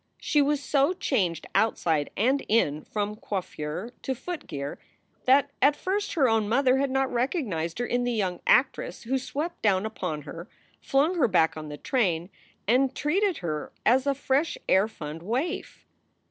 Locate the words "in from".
2.49-3.15